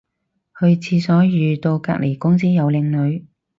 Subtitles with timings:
[0.59, 3.27] 去廁所遇到隔離公司有靚女